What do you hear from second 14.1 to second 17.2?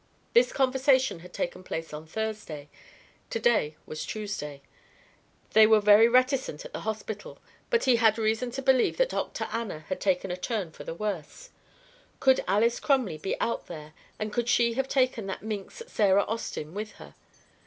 and could she have taken that minx Sarah Austin with her?